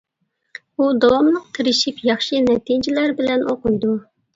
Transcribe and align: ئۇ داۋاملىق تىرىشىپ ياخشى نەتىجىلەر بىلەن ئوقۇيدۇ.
ئۇ 0.79 0.87
داۋاملىق 1.03 1.45
تىرىشىپ 1.59 2.03
ياخشى 2.11 2.43
نەتىجىلەر 2.49 3.19
بىلەن 3.23 3.51
ئوقۇيدۇ. 3.51 3.99